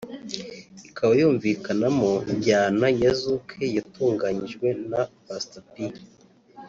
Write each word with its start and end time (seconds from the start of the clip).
ikaba 0.87 1.11
yumvikanamo 1.19 2.11
njyana 2.33 2.87
ya 3.01 3.11
Zouk 3.21 3.47
yatunganyijwe 3.75 4.67
na 4.89 5.01
Pastor 5.25 5.63
P 5.69 5.71